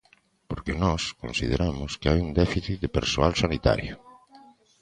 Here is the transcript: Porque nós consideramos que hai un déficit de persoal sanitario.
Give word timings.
Porque 0.49 0.73
nós 0.83 1.01
consideramos 1.23 1.91
que 1.99 2.09
hai 2.09 2.19
un 2.25 2.31
déficit 2.41 2.77
de 2.81 2.93
persoal 2.97 3.31
sanitario. 3.43 3.93